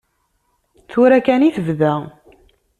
Tura 0.89 1.19
kan 1.25 1.41
i 1.47 1.49
tebda. 1.55 1.93